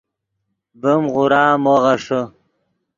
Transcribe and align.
ڤیم 0.81 1.03
غورا 1.13 1.43
مو 1.63 1.73
غیݰے 1.83 2.21